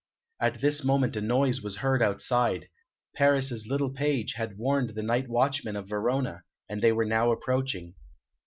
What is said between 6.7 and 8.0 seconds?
they were now approaching.